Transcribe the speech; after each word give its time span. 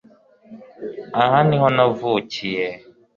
Aha 1.23 1.39
niho 1.47 1.67
navukiye 1.75 2.65